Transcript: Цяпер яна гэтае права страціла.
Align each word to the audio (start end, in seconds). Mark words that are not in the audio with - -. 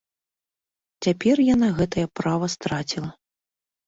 Цяпер 1.05 1.35
яна 1.55 1.69
гэтае 1.79 2.05
права 2.21 2.45
страціла. 2.55 3.11